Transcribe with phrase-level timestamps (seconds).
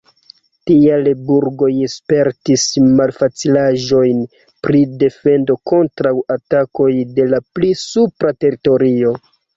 [0.69, 2.63] Tiaj burgoj spertis
[3.01, 4.23] malfacilaĵojn
[4.69, 6.89] pri defendo kontraŭ atakoj
[7.21, 9.15] de la pli supra teritorio.